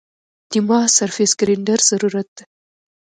دې 0.51 0.59
ما 0.67 0.79
سرفېس 0.95 1.31
ګرېنډر 1.39 1.79
ضرورت 1.89 2.29
ده 2.35 2.43